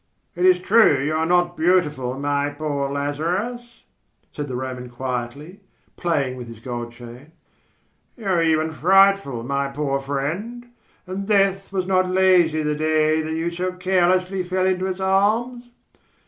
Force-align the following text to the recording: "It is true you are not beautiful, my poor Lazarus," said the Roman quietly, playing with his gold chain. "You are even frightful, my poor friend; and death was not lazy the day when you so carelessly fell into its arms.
"It 0.33 0.47
is 0.47 0.57
true 0.57 0.99
you 1.03 1.13
are 1.13 1.27
not 1.27 1.55
beautiful, 1.55 2.17
my 2.19 2.49
poor 2.49 2.89
Lazarus," 2.91 3.83
said 4.33 4.47
the 4.47 4.55
Roman 4.55 4.89
quietly, 4.89 5.59
playing 5.95 6.37
with 6.37 6.47
his 6.47 6.59
gold 6.59 6.91
chain. 6.91 7.33
"You 8.17 8.25
are 8.25 8.41
even 8.41 8.73
frightful, 8.73 9.43
my 9.43 9.67
poor 9.67 9.99
friend; 9.99 10.71
and 11.05 11.27
death 11.27 11.71
was 11.71 11.85
not 11.85 12.09
lazy 12.09 12.63
the 12.63 12.73
day 12.73 13.23
when 13.23 13.35
you 13.37 13.51
so 13.51 13.73
carelessly 13.73 14.41
fell 14.43 14.65
into 14.65 14.87
its 14.87 14.99
arms. 14.99 15.65